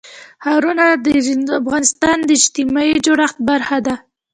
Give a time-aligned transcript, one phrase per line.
[0.43, 1.07] ښارونه د
[1.61, 3.95] افغانستان د اجتماعي جوړښت برخه ده.